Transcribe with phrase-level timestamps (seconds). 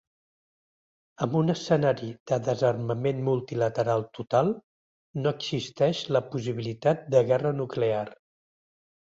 [1.25, 4.51] Amb un escenari de desarmament multilateral total,
[5.27, 8.05] no existeix la possibilitat de guerra nuclear.